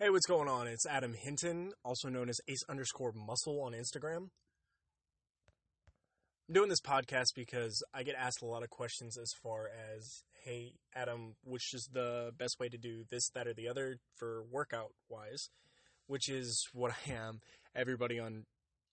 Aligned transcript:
Hey, 0.00 0.10
what's 0.10 0.26
going 0.26 0.48
on? 0.48 0.68
It's 0.68 0.86
Adam 0.86 1.12
Hinton, 1.12 1.72
also 1.84 2.08
known 2.08 2.28
as 2.28 2.40
Ace 2.46 2.62
underscore 2.68 3.10
Muscle 3.10 3.60
on 3.60 3.72
Instagram. 3.72 4.28
I'm 6.46 6.52
doing 6.54 6.68
this 6.68 6.80
podcast 6.80 7.34
because 7.34 7.82
I 7.92 8.04
get 8.04 8.14
asked 8.16 8.40
a 8.40 8.46
lot 8.46 8.62
of 8.62 8.70
questions 8.70 9.18
as 9.18 9.32
far 9.42 9.66
as, 9.66 10.22
hey, 10.44 10.74
Adam, 10.94 11.34
which 11.42 11.74
is 11.74 11.88
the 11.92 12.30
best 12.38 12.60
way 12.60 12.68
to 12.68 12.78
do 12.78 13.06
this, 13.10 13.28
that, 13.30 13.48
or 13.48 13.54
the 13.54 13.66
other 13.66 13.96
for 14.14 14.44
workout 14.48 14.92
wise, 15.08 15.50
which 16.06 16.28
is 16.28 16.68
what 16.72 16.92
I 16.92 17.12
am. 17.12 17.40
Everybody 17.74 18.20
on 18.20 18.44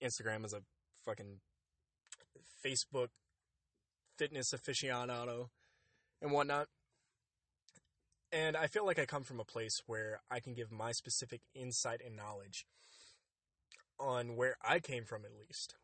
Instagram 0.04 0.44
is 0.44 0.54
a 0.54 0.62
fucking 1.06 1.38
Facebook 2.66 3.10
fitness 4.18 4.52
aficionado 4.56 5.50
and 6.20 6.32
whatnot. 6.32 6.66
And 8.36 8.58
I 8.58 8.68
feel 8.68 8.86
like 8.86 9.00
I 9.00 9.06
come 9.06 9.24
from 9.24 9.40
a 9.40 9.46
place 9.46 9.82
where 9.88 10.20
I 10.30 10.42
can 10.42 10.54
give 10.54 10.70
my 10.70 10.92
specific 10.92 11.40
insight 11.54 12.02
and 12.06 12.18
knowledge 12.18 12.66
on 13.98 14.36
where 14.36 14.58
I 14.62 14.80
came 14.80 15.06
from, 15.06 15.24
at 15.24 15.32
least. 15.40 15.76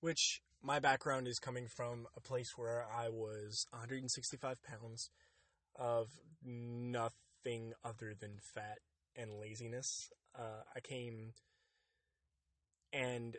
Which 0.00 0.40
my 0.62 0.78
background 0.78 1.28
is 1.28 1.38
coming 1.38 1.66
from 1.68 2.06
a 2.16 2.20
place 2.22 2.56
where 2.56 2.86
I 2.90 3.10
was 3.10 3.66
165 3.70 4.62
pounds 4.62 5.10
of 5.76 6.08
nothing 6.42 7.74
other 7.84 8.14
than 8.18 8.38
fat 8.54 8.78
and 9.14 9.38
laziness. 9.38 10.08
Uh, 10.34 10.62
I 10.74 10.80
came 10.80 11.34
and 12.94 13.36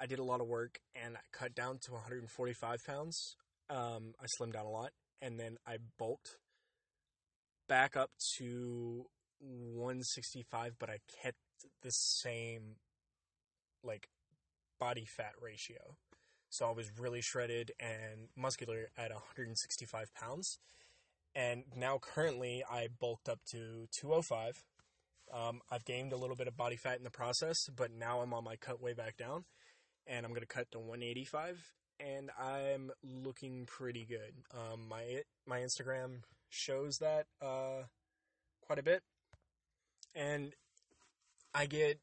I 0.00 0.06
did 0.06 0.20
a 0.20 0.24
lot 0.24 0.40
of 0.40 0.46
work 0.46 0.78
and 0.94 1.16
I 1.16 1.20
cut 1.32 1.56
down 1.56 1.78
to 1.78 1.94
145 1.94 2.86
pounds. 2.86 3.34
Um, 3.68 4.14
I 4.22 4.26
slimmed 4.26 4.52
down 4.52 4.66
a 4.66 4.70
lot 4.70 4.92
and 5.20 5.40
then 5.40 5.56
I 5.66 5.78
bulked 5.98 6.36
back 7.68 7.96
up 7.96 8.10
to 8.36 9.06
165, 9.40 10.74
but 10.78 10.90
I 10.90 10.98
kept 11.22 11.38
the 11.82 11.90
same 11.90 12.76
like 13.82 14.08
body 14.78 15.04
fat 15.04 15.32
ratio. 15.40 15.96
So 16.48 16.66
I 16.66 16.72
was 16.72 16.90
really 16.98 17.20
shredded 17.20 17.72
and 17.80 18.28
muscular 18.36 18.88
at 18.96 19.10
165 19.12 20.14
pounds. 20.14 20.58
And 21.34 21.64
now 21.76 21.98
currently 22.00 22.64
I 22.70 22.88
bulked 22.98 23.28
up 23.28 23.40
to 23.50 23.86
205. 23.92 24.64
Um, 25.32 25.60
I've 25.70 25.84
gained 25.84 26.12
a 26.12 26.16
little 26.16 26.36
bit 26.36 26.48
of 26.48 26.56
body 26.56 26.76
fat 26.76 26.98
in 26.98 27.04
the 27.04 27.10
process, 27.10 27.68
but 27.74 27.90
now 27.92 28.20
I'm 28.20 28.32
on 28.32 28.44
my 28.44 28.56
cut 28.56 28.80
way 28.80 28.94
back 28.94 29.16
down. 29.16 29.44
And 30.06 30.24
I'm 30.24 30.30
going 30.30 30.42
to 30.42 30.46
cut 30.46 30.70
to 30.70 30.78
185. 30.78 31.74
And 31.98 32.30
I'm 32.38 32.90
looking 33.02 33.66
pretty 33.66 34.04
good. 34.04 34.34
Um, 34.54 34.88
my 34.88 35.22
my 35.46 35.60
Instagram 35.60 36.22
shows 36.50 36.98
that 36.98 37.26
uh, 37.42 37.84
quite 38.66 38.78
a 38.78 38.82
bit, 38.82 39.02
and 40.14 40.52
I 41.54 41.66
get 41.66 41.98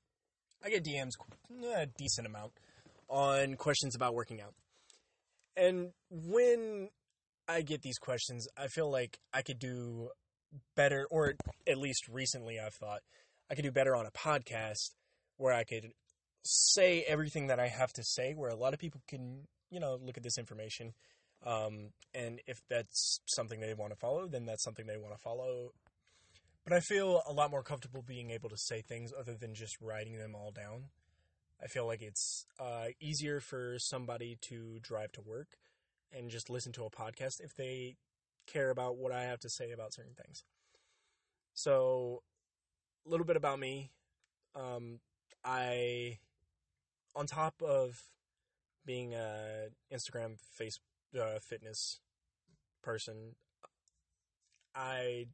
I 0.63 0.69
get 0.69 0.83
DMs 0.83 1.11
a 1.75 1.85
decent 1.85 2.27
amount 2.27 2.53
on 3.09 3.55
questions 3.55 3.95
about 3.95 4.13
working 4.13 4.41
out. 4.41 4.53
And 5.55 5.91
when 6.09 6.89
I 7.47 7.61
get 7.61 7.81
these 7.81 7.97
questions, 7.97 8.47
I 8.57 8.67
feel 8.67 8.89
like 8.89 9.19
I 9.33 9.41
could 9.41 9.59
do 9.59 10.09
better, 10.75 11.05
or 11.11 11.33
at 11.67 11.77
least 11.77 12.07
recently 12.07 12.59
I've 12.59 12.73
thought 12.73 13.01
I 13.51 13.55
could 13.55 13.65
do 13.65 13.71
better 13.71 13.95
on 13.95 14.05
a 14.05 14.11
podcast 14.11 14.91
where 15.37 15.53
I 15.53 15.63
could 15.63 15.91
say 16.43 17.03
everything 17.07 17.47
that 17.47 17.59
I 17.59 17.67
have 17.67 17.91
to 17.93 18.03
say, 18.03 18.33
where 18.33 18.49
a 18.49 18.55
lot 18.55 18.73
of 18.73 18.79
people 18.79 19.01
can, 19.07 19.47
you 19.69 19.79
know, 19.79 19.99
look 20.01 20.17
at 20.17 20.23
this 20.23 20.37
information 20.37 20.93
um, 21.45 21.89
and 22.13 22.39
if 22.47 22.61
that's 22.69 23.19
something 23.25 23.59
they 23.59 23.73
want 23.73 23.91
to 23.91 23.99
follow, 23.99 24.27
then 24.27 24.45
that's 24.45 24.63
something 24.63 24.85
they 24.85 24.97
want 24.97 25.13
to 25.13 25.19
follow. 25.19 25.71
But 26.63 26.73
I 26.73 26.79
feel 26.79 27.21
a 27.27 27.33
lot 27.33 27.51
more 27.51 27.63
comfortable 27.63 28.01
being 28.01 28.31
able 28.31 28.49
to 28.49 28.57
say 28.57 28.81
things 28.81 29.11
other 29.17 29.35
than 29.35 29.53
just 29.53 29.81
writing 29.81 30.17
them 30.17 30.35
all 30.35 30.51
down. 30.51 30.85
I 31.61 31.67
feel 31.67 31.85
like 31.85 32.01
it's 32.01 32.45
uh, 32.59 32.87
easier 33.01 33.39
for 33.39 33.77
somebody 33.79 34.37
to 34.41 34.79
drive 34.81 35.11
to 35.13 35.21
work 35.21 35.57
and 36.11 36.29
just 36.29 36.49
listen 36.49 36.71
to 36.73 36.85
a 36.85 36.89
podcast 36.89 37.41
if 37.41 37.55
they 37.55 37.95
care 38.47 38.69
about 38.69 38.97
what 38.97 39.11
I 39.11 39.23
have 39.23 39.39
to 39.41 39.49
say 39.49 39.71
about 39.71 39.93
certain 39.93 40.13
things. 40.13 40.43
So, 41.53 42.23
a 43.05 43.09
little 43.09 43.25
bit 43.25 43.35
about 43.37 43.59
me. 43.59 43.91
Um, 44.55 44.99
I, 45.43 46.19
on 47.15 47.27
top 47.27 47.61
of 47.61 48.01
being 48.85 49.13
a 49.13 49.67
Instagram, 49.93 50.37
Facebook, 50.59 50.79
uh, 51.19 51.39
fitness 51.49 51.99
person. 52.83 53.35
I 54.75 55.25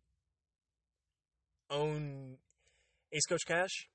own 1.69 2.37
Ace 3.11 3.25
Coach 3.25 3.45
Cash, 3.47 3.87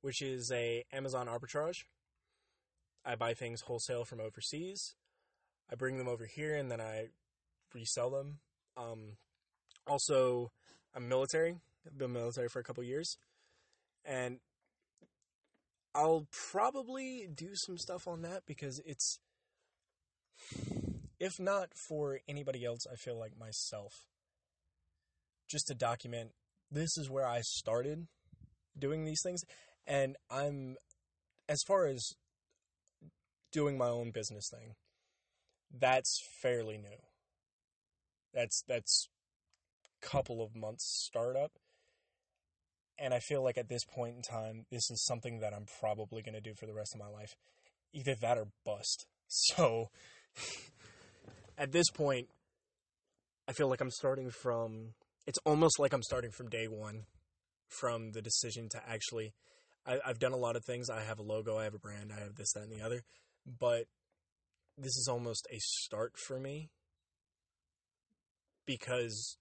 which 0.00 0.22
is 0.22 0.50
a 0.52 0.84
Amazon 0.92 1.28
arbitrage. 1.28 1.84
I 3.04 3.16
buy 3.16 3.34
things 3.34 3.62
wholesale 3.62 4.04
from 4.04 4.20
overseas. 4.20 4.94
I 5.70 5.74
bring 5.74 5.98
them 5.98 6.08
over 6.08 6.26
here 6.26 6.54
and 6.54 6.70
then 6.70 6.80
I 6.80 7.06
resell 7.74 8.10
them. 8.10 8.38
Um, 8.76 9.16
also, 9.86 10.50
I'm 10.94 11.08
military. 11.08 11.56
I've 11.86 11.98
been 11.98 12.12
military 12.12 12.48
for 12.48 12.60
a 12.60 12.62
couple 12.62 12.84
years, 12.84 13.16
and 14.04 14.38
I'll 15.94 16.26
probably 16.50 17.28
do 17.34 17.50
some 17.54 17.76
stuff 17.76 18.06
on 18.06 18.22
that 18.22 18.42
because 18.46 18.80
it's 18.86 19.18
if 21.22 21.38
not 21.38 21.68
for 21.76 22.18
anybody 22.28 22.64
else, 22.64 22.84
I 22.92 22.96
feel 22.96 23.16
like 23.16 23.38
myself, 23.38 23.92
just 25.48 25.68
to 25.68 25.74
document 25.74 26.32
this 26.68 26.98
is 26.98 27.08
where 27.08 27.24
I 27.24 27.42
started 27.42 28.08
doing 28.76 29.04
these 29.04 29.20
things. 29.22 29.42
And 29.86 30.16
I'm, 30.28 30.74
as 31.48 31.62
far 31.64 31.86
as 31.86 32.14
doing 33.52 33.78
my 33.78 33.86
own 33.86 34.10
business 34.10 34.50
thing, 34.50 34.74
that's 35.72 36.20
fairly 36.40 36.76
new. 36.76 36.98
That's, 38.34 38.64
that's 38.66 39.06
couple 40.00 40.42
of 40.42 40.56
months 40.56 40.84
startup. 41.06 41.52
And 42.98 43.14
I 43.14 43.20
feel 43.20 43.44
like 43.44 43.56
at 43.56 43.68
this 43.68 43.84
point 43.84 44.16
in 44.16 44.22
time, 44.22 44.64
this 44.72 44.90
is 44.90 45.04
something 45.04 45.38
that 45.38 45.54
I'm 45.54 45.66
probably 45.80 46.20
going 46.20 46.34
to 46.34 46.40
do 46.40 46.54
for 46.58 46.66
the 46.66 46.74
rest 46.74 46.96
of 46.96 47.00
my 47.00 47.06
life. 47.06 47.36
Either 47.92 48.16
that 48.16 48.38
or 48.38 48.48
bust. 48.64 49.06
So 49.34 49.86
at 51.58 51.72
this 51.72 51.90
point, 51.90 52.28
I 53.48 53.52
feel 53.52 53.68
like 53.68 53.80
I'm 53.80 53.90
starting 53.90 54.30
from. 54.30 54.94
It's 55.26 55.38
almost 55.44 55.78
like 55.78 55.92
I'm 55.92 56.02
starting 56.02 56.30
from 56.30 56.48
day 56.48 56.66
one, 56.66 57.04
from 57.68 58.12
the 58.12 58.22
decision 58.22 58.68
to 58.70 58.80
actually. 58.88 59.32
I, 59.86 59.98
I've 60.04 60.18
done 60.18 60.32
a 60.32 60.36
lot 60.36 60.56
of 60.56 60.64
things. 60.64 60.88
I 60.90 61.02
have 61.02 61.18
a 61.18 61.22
logo, 61.22 61.58
I 61.58 61.64
have 61.64 61.74
a 61.74 61.78
brand, 61.78 62.12
I 62.16 62.20
have 62.20 62.36
this, 62.36 62.52
that, 62.52 62.62
and 62.62 62.72
the 62.72 62.84
other, 62.84 63.02
but 63.46 63.86
this 64.78 64.96
is 64.96 65.08
almost 65.10 65.46
a 65.50 65.58
start 65.58 66.12
for 66.16 66.38
me 66.38 66.70
because 68.64 69.36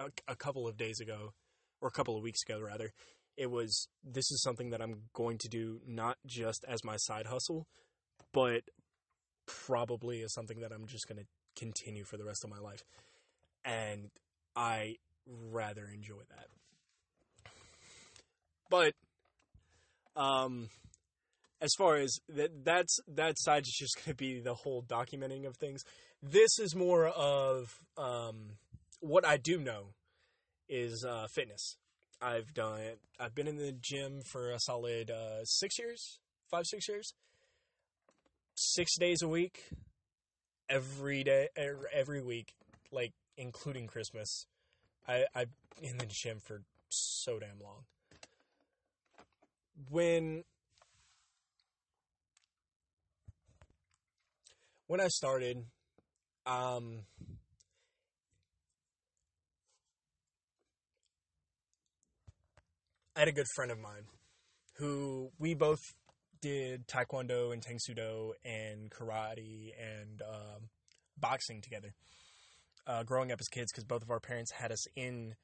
a, 0.00 0.10
a 0.26 0.36
couple 0.36 0.66
of 0.66 0.76
days 0.76 1.00
ago, 1.00 1.32
or 1.80 1.88
a 1.88 1.92
couple 1.92 2.16
of 2.16 2.22
weeks 2.22 2.42
ago, 2.42 2.60
rather, 2.60 2.92
it 3.36 3.50
was 3.50 3.88
this 4.02 4.30
is 4.30 4.42
something 4.42 4.70
that 4.70 4.82
I'm 4.82 5.02
going 5.12 5.38
to 5.38 5.48
do 5.48 5.80
not 5.86 6.18
just 6.26 6.64
as 6.68 6.84
my 6.84 6.96
side 6.96 7.26
hustle, 7.26 7.66
but 8.32 8.62
probably 9.48 10.18
is 10.20 10.32
something 10.32 10.60
that 10.60 10.72
I'm 10.72 10.86
just 10.86 11.08
going 11.08 11.18
to 11.18 11.26
continue 11.56 12.04
for 12.04 12.16
the 12.16 12.24
rest 12.24 12.44
of 12.44 12.50
my 12.50 12.58
life. 12.58 12.82
And 13.64 14.10
I 14.54 14.96
rather 15.26 15.88
enjoy 15.92 16.22
that. 16.30 16.48
But 18.70 18.92
um 20.20 20.68
as 21.60 21.70
far 21.76 21.96
as 21.96 22.18
that 22.28 22.64
that's 22.64 22.98
that 23.08 23.38
side 23.38 23.62
is 23.62 23.76
just 23.78 23.96
going 23.96 24.12
to 24.12 24.14
be 24.14 24.40
the 24.40 24.54
whole 24.54 24.82
documenting 24.82 25.46
of 25.46 25.56
things. 25.56 25.82
This 26.22 26.58
is 26.58 26.74
more 26.74 27.06
of 27.06 27.78
um 27.96 28.56
what 29.00 29.24
I 29.24 29.36
do 29.36 29.58
know 29.58 29.94
is 30.68 31.04
uh 31.04 31.26
fitness. 31.34 31.76
I've 32.20 32.52
done 32.52 32.80
I've 33.18 33.34
been 33.34 33.48
in 33.48 33.56
the 33.56 33.72
gym 33.80 34.20
for 34.30 34.50
a 34.50 34.58
solid 34.60 35.10
uh 35.10 35.44
6 35.44 35.78
years, 35.78 36.18
5 36.50 36.66
6 36.66 36.88
years 36.88 37.12
six 38.58 38.98
days 38.98 39.22
a 39.22 39.28
week, 39.28 39.62
every 40.68 41.22
day, 41.22 41.48
er, 41.56 41.88
every 41.92 42.20
week, 42.20 42.54
like 42.90 43.12
including 43.36 43.86
Christmas. 43.86 44.46
I 45.06 45.24
I 45.34 45.46
in 45.80 45.98
the 45.98 46.06
gym 46.06 46.38
for 46.44 46.62
so 46.88 47.38
damn 47.38 47.60
long. 47.62 47.84
When 49.90 50.42
when 54.88 55.00
I 55.00 55.08
started, 55.08 55.58
um, 56.46 57.04
I 63.14 63.20
had 63.20 63.28
a 63.28 63.32
good 63.32 63.46
friend 63.54 63.70
of 63.70 63.78
mine 63.78 64.06
who 64.78 65.30
we 65.38 65.54
both 65.54 65.80
did 66.40 66.86
taekwondo 66.86 67.52
and 67.52 67.62
Tang 67.62 67.78
Soo 67.78 67.94
Do 67.94 68.34
and 68.44 68.90
karate 68.90 69.72
and 69.78 70.22
um, 70.22 70.68
boxing 71.18 71.60
together. 71.60 71.94
Uh, 72.86 73.02
growing 73.02 73.30
up 73.30 73.40
as 73.40 73.48
kids, 73.48 73.70
because 73.70 73.84
both 73.84 74.02
of 74.02 74.10
our 74.10 74.20
parents 74.20 74.50
had 74.52 74.72
us 74.72 74.86
in 74.96 75.34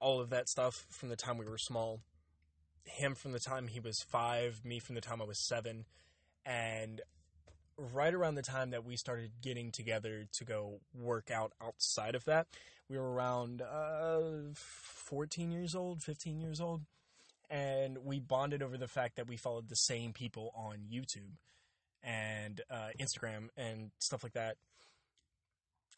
all 0.00 0.20
of 0.20 0.30
that 0.30 0.48
stuff 0.48 0.86
from 0.90 1.08
the 1.08 1.16
time 1.16 1.38
we 1.38 1.44
were 1.44 1.58
small. 1.58 2.00
Him 2.84 3.14
from 3.14 3.32
the 3.32 3.38
time 3.38 3.68
he 3.68 3.80
was 3.80 4.02
five, 4.02 4.64
me 4.64 4.78
from 4.78 4.94
the 4.94 5.00
time 5.00 5.20
I 5.20 5.24
was 5.24 5.38
seven. 5.38 5.84
And 6.44 7.00
right 7.76 8.14
around 8.14 8.34
the 8.34 8.42
time 8.42 8.70
that 8.70 8.84
we 8.84 8.96
started 8.96 9.32
getting 9.42 9.72
together 9.72 10.26
to 10.32 10.44
go 10.44 10.80
work 10.94 11.30
out 11.30 11.52
outside 11.62 12.14
of 12.14 12.24
that, 12.24 12.46
we 12.88 12.98
were 12.98 13.12
around 13.12 13.62
uh, 13.62 14.52
14 14.54 15.50
years 15.50 15.74
old, 15.74 16.02
15 16.02 16.40
years 16.40 16.60
old. 16.60 16.82
And 17.50 17.98
we 18.04 18.20
bonded 18.20 18.62
over 18.62 18.76
the 18.76 18.88
fact 18.88 19.16
that 19.16 19.28
we 19.28 19.36
followed 19.36 19.68
the 19.68 19.76
same 19.76 20.12
people 20.12 20.50
on 20.56 20.86
YouTube 20.92 21.36
and 22.02 22.60
uh, 22.70 22.88
Instagram 23.00 23.48
and 23.56 23.90
stuff 23.98 24.22
like 24.22 24.32
that. 24.32 24.56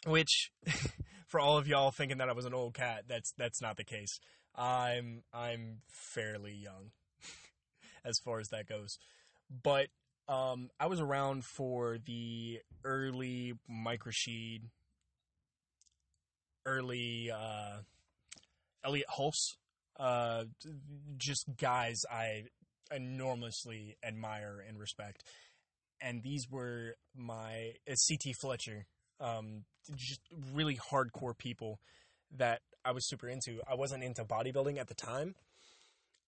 Which, 0.06 0.50
for 1.26 1.40
all 1.40 1.56
of 1.58 1.66
y'all 1.66 1.90
thinking 1.90 2.18
that 2.18 2.28
I 2.28 2.32
was 2.32 2.44
an 2.44 2.54
old 2.54 2.74
cat, 2.74 3.04
that's 3.08 3.32
that's 3.36 3.60
not 3.60 3.76
the 3.76 3.84
case. 3.84 4.20
I'm 4.54 5.22
I'm 5.32 5.78
fairly 5.88 6.54
young 6.54 6.90
as 8.04 8.18
far 8.24 8.38
as 8.38 8.48
that 8.48 8.68
goes, 8.68 8.98
but 9.62 9.88
um, 10.28 10.70
I 10.80 10.86
was 10.86 11.00
around 11.00 11.44
for 11.44 11.98
the 12.04 12.60
early 12.84 13.54
Mike 13.68 14.06
Rashid, 14.06 14.62
early 16.64 17.30
uh, 17.30 17.78
Elliot 18.84 19.06
Hulse, 19.16 19.56
uh, 19.98 20.44
just 21.16 21.44
guys 21.56 22.02
I 22.10 22.44
enormously 22.94 23.96
admire 24.06 24.62
and 24.66 24.78
respect. 24.78 25.24
And 26.00 26.22
these 26.22 26.46
were 26.50 26.96
my 27.16 27.72
uh, 27.90 27.94
CT 28.08 28.34
Fletcher, 28.40 28.86
um, 29.20 29.64
just 29.96 30.20
really 30.52 30.78
hardcore 30.92 31.36
people 31.36 31.80
that 32.36 32.60
I 32.84 32.92
was 32.92 33.08
super 33.08 33.28
into. 33.28 33.60
I 33.68 33.74
wasn't 33.74 34.04
into 34.04 34.24
bodybuilding 34.24 34.78
at 34.78 34.88
the 34.88 34.94
time. 34.94 35.34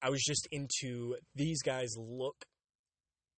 I 0.00 0.10
was 0.10 0.22
just 0.22 0.48
into 0.50 1.16
these 1.34 1.62
guys 1.62 1.94
look 1.98 2.44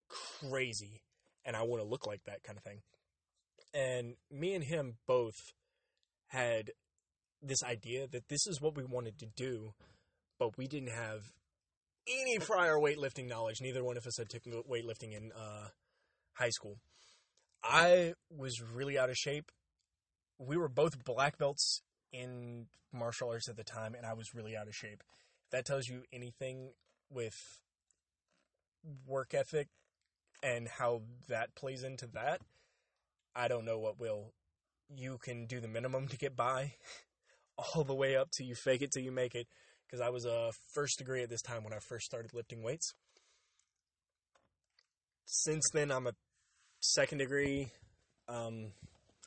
crazy 0.09 1.01
and 1.45 1.55
I 1.55 1.63
want 1.63 1.81
to 1.81 1.87
look 1.87 2.05
like 2.05 2.23
that 2.25 2.43
kind 2.43 2.57
of 2.57 2.63
thing. 2.63 2.81
And 3.73 4.15
me 4.31 4.53
and 4.53 4.63
him 4.63 4.95
both 5.07 5.35
had 6.27 6.71
this 7.41 7.63
idea 7.63 8.07
that 8.07 8.27
this 8.27 8.45
is 8.47 8.59
what 8.59 8.75
we 8.75 8.83
wanted 8.83 9.17
to 9.19 9.27
do, 9.35 9.73
but 10.39 10.57
we 10.57 10.67
didn't 10.67 10.89
have 10.89 11.33
any 12.07 12.39
prior 12.39 12.75
weightlifting 12.75 13.27
knowledge. 13.27 13.61
Neither 13.61 13.83
one 13.83 13.97
of 13.97 14.07
us 14.07 14.17
had 14.17 14.29
taken 14.29 14.63
weightlifting 14.69 15.15
in 15.15 15.31
uh, 15.33 15.67
high 16.33 16.49
school. 16.49 16.77
I 17.63 18.13
was 18.35 18.61
really 18.61 18.97
out 18.97 19.09
of 19.09 19.17
shape. 19.17 19.51
We 20.39 20.57
were 20.57 20.69
both 20.69 21.03
black 21.03 21.37
belts 21.37 21.81
in 22.11 22.67
martial 22.93 23.29
arts 23.29 23.49
at 23.49 23.57
the 23.57 23.63
time, 23.63 23.93
and 23.93 24.05
I 24.05 24.13
was 24.13 24.33
really 24.33 24.55
out 24.55 24.67
of 24.67 24.75
shape. 24.75 25.03
If 25.45 25.51
that 25.51 25.65
tells 25.65 25.87
you 25.87 26.03
anything 26.13 26.71
with 27.11 27.59
work 29.05 29.33
ethic 29.33 29.67
and 30.41 30.67
how 30.67 31.01
that 31.27 31.55
plays 31.55 31.83
into 31.83 32.07
that, 32.07 32.41
I 33.35 33.47
don't 33.47 33.65
know 33.65 33.77
what 33.77 33.99
will. 33.99 34.33
You 34.89 35.17
can 35.21 35.45
do 35.45 35.59
the 35.59 35.67
minimum 35.67 36.07
to 36.07 36.17
get 36.17 36.35
by, 36.35 36.73
all 37.57 37.83
the 37.83 37.93
way 37.93 38.15
up 38.15 38.31
to 38.31 38.43
you 38.43 38.55
fake 38.55 38.81
it 38.81 38.91
till 38.91 39.03
you 39.03 39.11
make 39.11 39.35
it. 39.35 39.47
Because 39.89 40.05
I 40.05 40.09
was 40.09 40.25
a 40.25 40.51
first 40.73 40.99
degree 40.99 41.23
at 41.23 41.29
this 41.29 41.41
time 41.41 41.63
when 41.63 41.73
I 41.73 41.79
first 41.79 42.05
started 42.05 42.33
lifting 42.33 42.61
weights. 42.61 42.93
Since 45.25 45.65
then, 45.73 45.91
I'm 45.91 46.05
a 46.05 46.13
second 46.79 47.19
degree. 47.19 47.71
Um, 48.27 48.73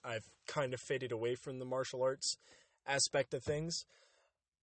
I've 0.05 0.29
kind 0.47 0.73
of 0.73 0.81
faded 0.81 1.11
away 1.11 1.35
from 1.35 1.59
the 1.59 1.65
martial 1.65 2.03
arts 2.03 2.37
aspect 2.87 3.35
of 3.35 3.43
things 3.43 3.85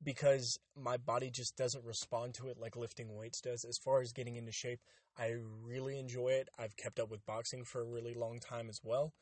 because 0.03 0.57
my 0.75 0.97
body 0.97 1.29
just 1.29 1.55
doesn't 1.57 1.83
respond 1.83 2.33
to 2.35 2.47
it 2.47 2.57
like 2.57 2.75
lifting 2.75 3.15
weights 3.15 3.41
does. 3.41 3.65
As 3.67 3.77
far 3.83 4.01
as 4.01 4.13
getting 4.13 4.35
into 4.35 4.51
shape, 4.51 4.79
I 5.17 5.35
really 5.65 5.99
enjoy 5.99 6.29
it. 6.29 6.49
I've 6.57 6.77
kept 6.77 6.99
up 6.99 7.09
with 7.09 7.25
boxing 7.25 7.65
for 7.65 7.81
a 7.81 7.85
really 7.85 8.13
long 8.13 8.39
time 8.39 8.69
as 8.69 8.79
well. 8.83 9.13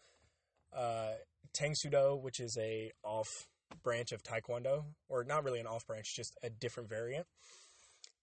Uh, 0.75 1.13
Tang 1.53 1.73
Soo 1.75 1.89
Do, 1.89 2.15
which 2.15 2.39
is 2.39 2.57
a 2.59 2.91
off 3.03 3.47
branch 3.83 4.11
of 4.11 4.23
Taekwondo, 4.23 4.85
or 5.09 5.23
not 5.23 5.43
really 5.43 5.59
an 5.59 5.67
off 5.67 5.85
branch, 5.85 6.15
just 6.15 6.37
a 6.43 6.49
different 6.49 6.89
variant, 6.89 7.27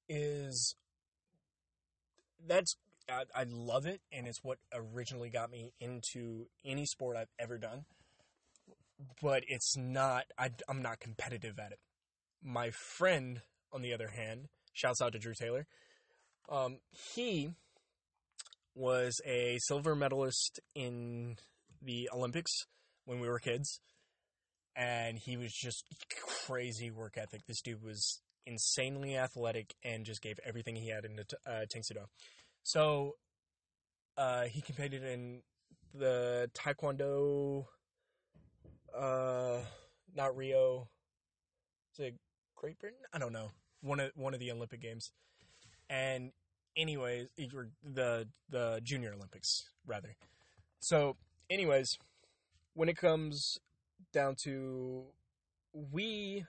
is 0.09 0.75
that's 2.47 2.77
I, 3.09 3.25
I 3.35 3.45
love 3.49 3.87
it, 3.87 4.01
and 4.13 4.27
it's 4.27 4.43
what 4.43 4.59
originally 4.73 5.31
got 5.31 5.51
me 5.51 5.73
into 5.81 6.47
any 6.65 6.87
sport 6.87 7.17
I've 7.17 7.33
ever 7.39 7.59
done. 7.59 7.85
But 9.21 9.43
it's 9.49 9.77
not. 9.77 10.25
I, 10.39 10.51
I'm 10.69 10.81
not 10.81 11.01
competitive 11.01 11.59
at 11.59 11.73
it 11.73 11.79
my 12.45 12.71
friend, 12.71 13.41
on 13.73 13.83
the 13.83 13.95
other 13.95 14.09
hand, 14.09 14.49
shouts 14.73 15.01
out 15.01 15.13
to 15.13 15.19
Drew 15.19 15.33
Taylor. 15.35 15.67
Um, 16.49 16.79
he 17.15 17.51
was 18.75 19.21
a 19.25 19.57
silver 19.61 19.97
medalist 19.97 20.61
in 20.75 21.37
the 21.81 22.11
Olympics 22.15 22.53
when 23.07 23.19
we 23.19 23.29
were 23.29 23.39
kids, 23.39 23.81
and 24.77 25.19
he 25.19 25.37
was 25.37 25.53
just 25.53 25.85
crazy 26.47 26.91
work 26.91 27.17
ethic. 27.17 27.43
This 27.47 27.63
dude 27.63 27.83
was 27.83 28.21
insanely 28.47 29.17
athletic 29.17 29.75
and 29.83 30.05
just 30.05 30.23
gave 30.23 30.39
everything 30.45 30.77
he 30.77 30.89
had 30.89 31.05
into 31.05 31.25
uh, 31.47 31.65
So 32.63 33.13
uh, 34.17 34.45
he 34.45 34.61
competed 34.61 35.05
in 35.05 35.43
the 35.95 36.51
Taekwondo, 36.55 37.67
uh, 38.97 39.59
not 40.15 40.37
Rio. 40.37 40.89
Is 41.93 42.07
it 42.07 42.15
Great 42.57 42.79
Britain. 42.79 42.99
I 43.13 43.19
don't 43.19 43.33
know 43.33 43.51
one 43.83 44.01
of 44.01 44.11
one 44.15 44.35
of 44.35 44.41
the 44.41 44.51
Olympic 44.51 44.81
games, 44.81 45.13
and 45.91 46.33
anyways, 46.77 47.29
the 47.37 48.27
the 48.49 48.81
Junior 48.83 49.13
Olympics 49.13 49.65
rather. 49.87 50.17
So, 50.81 51.17
anyways, 51.51 51.99
when 52.75 52.89
it 52.89 52.97
comes 52.97 53.59
down 54.13 54.37
to 54.45 55.05
we 55.93 56.45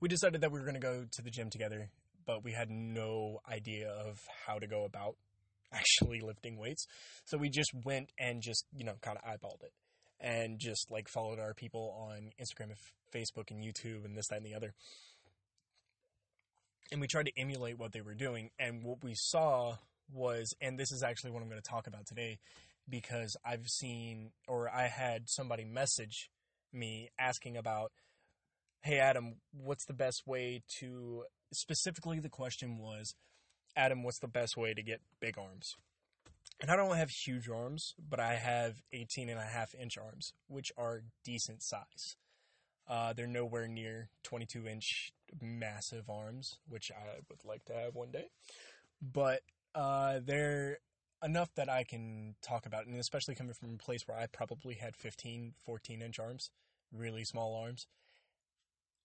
we 0.00 0.08
decided 0.08 0.40
that 0.42 0.52
we 0.52 0.58
were 0.58 0.64
going 0.64 0.74
to 0.74 0.80
go 0.80 1.04
to 1.10 1.22
the 1.22 1.30
gym 1.30 1.50
together, 1.50 1.90
but 2.26 2.44
we 2.44 2.52
had 2.52 2.70
no 2.70 3.40
idea 3.50 3.88
of 3.88 4.20
how 4.46 4.58
to 4.58 4.66
go 4.66 4.84
about 4.84 5.16
actually 5.72 6.20
lifting 6.20 6.58
weights. 6.58 6.86
So 7.24 7.38
we 7.38 7.48
just 7.48 7.72
went 7.84 8.10
and 8.18 8.42
just, 8.42 8.64
you 8.76 8.84
know, 8.84 8.94
kind 9.00 9.18
of 9.18 9.24
eyeballed 9.24 9.62
it 9.62 9.72
and 10.20 10.58
just 10.58 10.90
like 10.90 11.08
followed 11.08 11.38
our 11.38 11.54
people 11.54 11.94
on 12.08 12.30
Instagram 12.40 12.70
and 12.70 12.76
Facebook 13.14 13.50
and 13.50 13.62
YouTube 13.62 14.04
and 14.04 14.16
this, 14.16 14.28
that, 14.28 14.36
and 14.36 14.46
the 14.46 14.54
other. 14.54 14.74
And 16.92 17.00
we 17.00 17.06
tried 17.06 17.26
to 17.26 17.32
emulate 17.36 17.78
what 17.78 17.92
they 17.92 18.00
were 18.00 18.14
doing. 18.14 18.50
And 18.58 18.84
what 18.84 19.02
we 19.02 19.14
saw 19.14 19.76
was, 20.12 20.54
and 20.60 20.78
this 20.78 20.92
is 20.92 21.02
actually 21.02 21.32
what 21.32 21.42
I'm 21.42 21.48
going 21.48 21.60
to 21.60 21.68
talk 21.68 21.86
about 21.86 22.06
today, 22.06 22.38
because 22.88 23.36
I've 23.44 23.68
seen, 23.68 24.30
or 24.46 24.68
I 24.68 24.88
had 24.88 25.28
somebody 25.28 25.64
message 25.64 26.30
me 26.72 27.10
asking 27.18 27.56
about, 27.56 27.92
hey, 28.82 28.98
Adam, 28.98 29.36
what's 29.52 29.84
the 29.84 29.94
best 29.94 30.26
way 30.26 30.62
to, 30.78 31.24
specifically, 31.52 32.20
the 32.20 32.28
question 32.28 32.78
was, 32.78 33.14
Adam, 33.76 34.02
what's 34.02 34.18
the 34.20 34.28
best 34.28 34.56
way 34.56 34.74
to 34.74 34.82
get 34.82 35.00
big 35.20 35.36
arms? 35.38 35.74
And 36.60 36.70
I 36.70 36.76
don't 36.76 36.96
have 36.96 37.10
huge 37.10 37.48
arms, 37.48 37.94
but 37.98 38.18
I 38.18 38.34
have 38.34 38.82
18 38.92 39.28
and 39.28 39.38
a 39.38 39.44
half 39.44 39.74
inch 39.74 39.98
arms, 39.98 40.32
which 40.48 40.72
are 40.78 41.02
decent 41.24 41.62
size. 41.62 42.16
Uh, 42.88 43.12
they're 43.12 43.26
nowhere 43.26 43.68
near 43.68 44.08
22 44.22 44.66
inch 44.66 45.12
massive 45.42 46.08
arms, 46.08 46.58
which 46.68 46.90
I 46.90 47.20
would 47.28 47.44
like 47.44 47.64
to 47.66 47.74
have 47.74 47.94
one 47.94 48.10
day. 48.10 48.26
But 49.02 49.42
uh, 49.74 50.20
they're 50.24 50.78
enough 51.26 51.50
that 51.56 51.68
I 51.68 51.84
can 51.84 52.36
talk 52.40 52.64
about, 52.64 52.86
and 52.86 52.98
especially 52.98 53.34
coming 53.34 53.52
from 53.52 53.74
a 53.74 53.78
place 53.84 54.00
where 54.06 54.16
I 54.16 54.26
probably 54.26 54.76
had 54.76 54.96
15, 54.96 55.54
14 55.66 56.00
inch 56.00 56.18
arms, 56.18 56.50
really 56.92 57.24
small 57.24 57.54
arms. 57.54 57.86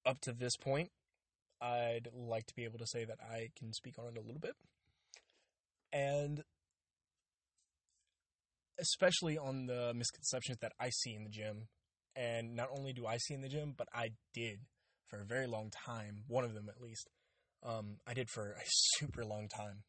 Up 0.06 0.22
to 0.22 0.32
this 0.32 0.56
point, 0.56 0.92
I'd 1.62 2.08
like 2.14 2.46
to 2.46 2.56
be 2.56 2.64
able 2.64 2.80
to 2.80 2.88
say 2.88 3.04
that 3.06 3.18
I 3.22 3.50
can 3.58 3.74
speak 3.74 4.00
on 4.00 4.06
it 4.06 4.18
a 4.18 4.22
little 4.22 4.40
bit. 4.40 4.56
And 5.92 6.44
especially 8.80 9.38
on 9.38 9.66
the 9.66 9.94
misconceptions 9.96 10.58
that 10.62 10.74
I 10.80 10.90
see 10.90 11.14
in 11.14 11.24
the 11.24 11.30
gym. 11.30 11.68
And 12.16 12.56
not 12.56 12.70
only 12.76 12.94
do 12.94 13.06
I 13.06 13.18
see 13.18 13.34
in 13.34 13.42
the 13.42 13.50
gym, 13.50 13.74
but 13.78 13.88
I 13.94 14.12
did 14.34 14.60
for 15.08 15.22
a 15.22 15.26
very 15.26 15.48
long 15.48 15.70
time, 15.70 16.24
one 16.28 16.44
of 16.44 16.54
them 16.54 16.68
at 16.70 16.82
least. 16.82 17.10
Um, 17.64 17.98
I 18.08 18.14
did 18.14 18.30
for 18.30 18.52
a 18.52 18.62
super 18.66 19.24
long 19.24 19.48
time. 19.48 19.84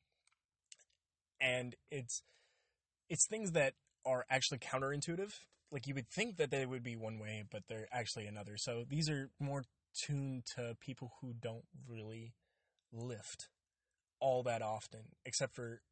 And 1.42 1.74
it's 1.90 2.22
it's 3.10 3.26
things 3.28 3.52
that 3.52 3.74
are 4.06 4.24
actually 4.30 4.58
counterintuitive. 4.58 5.32
Like 5.70 5.86
you 5.86 5.94
would 5.94 6.08
think 6.08 6.36
that 6.36 6.50
they 6.50 6.64
would 6.64 6.82
be 6.82 6.96
one 6.96 7.18
way, 7.18 7.44
but 7.50 7.64
they're 7.68 7.88
actually 7.92 8.26
another. 8.26 8.56
So 8.56 8.84
these 8.88 9.10
are 9.10 9.30
more 9.38 9.64
tuned 10.06 10.44
to 10.56 10.76
people 10.80 11.12
who 11.20 11.34
don't 11.34 11.64
really 11.86 12.32
lift 12.92 13.48
all 14.20 14.42
that 14.44 14.62
often, 14.62 15.00
except 15.26 15.54
for 15.54 15.82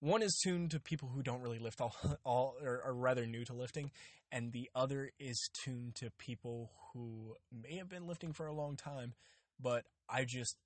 one 0.00 0.22
is 0.22 0.40
tuned 0.42 0.70
to 0.70 0.80
people 0.80 1.10
who 1.14 1.22
don't 1.22 1.42
really 1.42 1.58
lift 1.58 1.80
all, 1.80 1.94
all 2.24 2.56
or 2.62 2.82
are 2.84 2.94
rather 2.94 3.26
new 3.26 3.44
to 3.44 3.52
lifting, 3.52 3.90
and 4.32 4.52
the 4.52 4.70
other 4.74 5.10
is 5.18 5.50
tuned 5.64 5.94
to 5.96 6.10
people 6.18 6.70
who 6.92 7.34
may 7.52 7.76
have 7.76 7.88
been 7.88 8.06
lifting 8.06 8.32
for 8.32 8.46
a 8.46 8.54
long 8.54 8.76
time, 8.76 9.14
but 9.60 9.84
I 10.08 10.24
just 10.24 10.56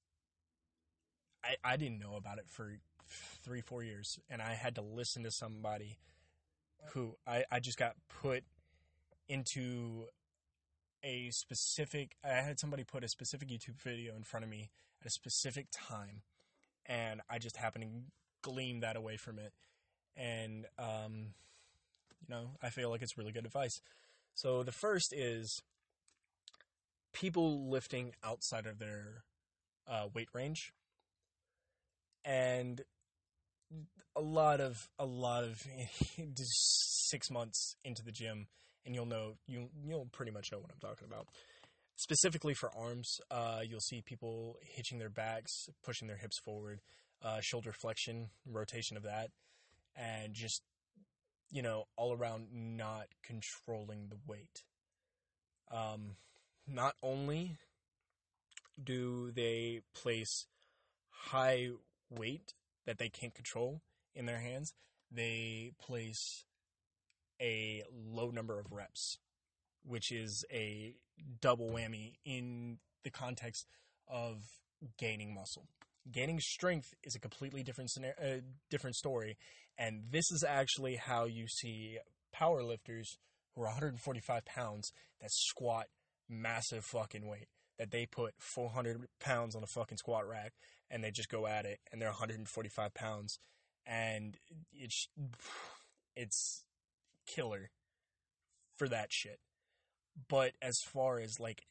I, 1.45 1.73
I 1.73 1.77
didn't 1.77 1.99
know 1.99 2.15
about 2.17 2.39
it 2.39 2.47
for 2.49 2.79
three, 3.43 3.61
four 3.61 3.83
years, 3.83 4.19
and 4.29 4.43
I 4.43 4.55
had 4.55 4.75
to 4.77 4.83
listen 4.83 5.23
to 5.25 5.31
somebody 5.31 5.99
who 6.93 7.17
I, 7.27 7.45
I 7.51 7.61
just 7.61 7.79
got 7.79 7.95
put 8.23 8.45
into 9.29 10.07
a 11.03 11.31
specific 11.31 12.17
I 12.25 12.29
had 12.29 12.59
somebody 12.59 12.85
put 12.85 13.05
a 13.05 13.09
specific 13.09 13.49
YouTube 13.49 13.81
video 13.83 14.17
in 14.17 14.23
front 14.23 14.45
of 14.45 14.51
me 14.51 14.71
at 15.01 15.07
a 15.07 15.11
specific 15.11 15.67
time 15.71 16.23
and 16.87 17.21
I 17.29 17.39
just 17.39 17.57
happened 17.57 17.85
to 17.85 18.51
glean 18.51 18.81
that 18.81 18.97
away 18.97 19.17
from 19.17 19.39
it 19.39 19.53
and 20.17 20.67
um, 20.79 21.35
you 22.21 22.35
know 22.35 22.51
I 22.63 22.71
feel 22.71 22.91
like 22.91 23.03
it's 23.03 23.19
really 23.19 23.33
good 23.33 23.47
advice. 23.47 23.81
So 24.35 24.63
the 24.63 24.73
first 24.73 25.13
is 25.13 25.63
people 27.13 27.71
lifting 27.71 28.13
outside 28.25 28.67
of 28.67 28.79
their 28.79 29.25
uh, 29.87 30.09
weight 30.13 30.29
range 30.33 30.73
and 32.25 32.83
a 34.17 34.21
lot 34.21 34.61
of 34.61 34.89
a 34.99 35.07
lot 35.07 35.45
of 35.45 35.67
six 36.37 37.31
months 37.31 37.77
into 37.85 38.03
the 38.03 38.13
gym 38.13 38.47
and 38.85 38.95
you'll 38.95 39.07
know 39.07 39.35
you 39.47 39.69
you'll 39.85 40.09
pretty 40.13 40.33
much 40.33 40.53
know 40.53 40.59
what 40.59 40.71
I'm 40.71 40.81
talking 40.81 41.09
about. 41.09 41.29
Specifically 41.97 42.55
for 42.55 42.71
arms, 42.77 43.21
uh, 43.31 43.61
you'll 43.67 43.81
see 43.81 44.03
people 44.05 44.57
hitching 44.61 44.99
their 44.99 45.11
backs, 45.11 45.69
pushing 45.85 46.09
their 46.09 46.17
hips 46.17 46.39
forward, 46.45 46.81
uh, 47.23 47.39
shoulder 47.41 47.73
flexion, 47.73 48.31
rotation 48.45 48.97
of 48.97 49.05
that, 49.05 49.31
and 49.97 50.35
just 50.35 50.63
you 51.51 51.63
know 51.63 51.85
all 51.97 52.13
around 52.13 52.49
not 52.53 53.07
controlling 53.23 54.09
the 54.09 54.19
weight. 54.27 54.65
Um, 55.71 56.17
not 56.67 56.95
only 57.03 57.57
do 58.83 59.31
they 59.31 59.81
place 59.95 60.47
high 61.11 61.69
weight 62.11 62.55
that 62.87 62.99
they 62.99 63.09
can't 63.09 63.35
control 63.35 63.81
in 64.15 64.27
their 64.27 64.41
hands, 64.41 64.73
they 65.11 65.73
place 65.81 66.45
a 67.41 67.83
low 67.93 68.31
number 68.31 68.59
of 68.59 68.73
reps, 68.73 69.19
which 69.85 70.13
is 70.13 70.45
a 70.53 70.97
double 71.41 71.71
whammy 71.71 72.15
in 72.25 72.79
the 73.03 73.11
context 73.11 73.67
of 74.09 74.37
gaining 74.99 75.35
muscle. 75.35 75.69
Gaining 76.11 76.39
strength 76.41 76.93
is 77.03 77.15
a 77.15 77.21
completely 77.21 77.63
different 77.63 77.91
scenario, 77.91 78.15
uh, 78.21 78.41
different 78.71 78.97
story, 78.97 79.37
and 79.79 80.05
this 80.11 80.31
is 80.31 80.45
actually 80.47 80.97
how 80.97 81.25
you 81.25 81.47
see 81.49 81.99
power 82.33 82.63
lifters 82.63 83.17
who 83.55 83.63
are 83.63 83.67
145 83.67 84.45
pounds 84.45 84.93
that 85.21 85.31
squat 85.33 85.87
massive 86.29 86.85
fucking 86.85 87.27
weight. 87.27 87.49
That 87.79 87.91
they 87.91 88.07
put 88.07 88.35
400 88.39 89.09
pounds 89.19 89.57
on 89.57 89.63
a 89.65 89.67
fucking 89.67 89.99
squat 89.99 90.29
rack 90.29 90.53
and 90.91 91.03
they 91.03 91.11
just 91.11 91.29
go 91.29 91.47
at 91.47 91.65
it, 91.65 91.81
and 91.91 92.01
they're 92.01 92.09
145 92.09 92.95
pounds, 92.95 93.39
and 93.87 94.37
it's 94.73 95.09
it's 96.15 96.65
killer 97.27 97.71
for 98.77 98.89
that 98.89 99.13
shit. 99.13 99.41
But 100.29 100.53
as 100.63 100.79
far 100.81 101.19
as 101.19 101.41
like 101.41 101.67